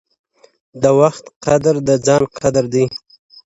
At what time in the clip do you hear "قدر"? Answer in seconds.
1.45-1.75, 2.41-2.65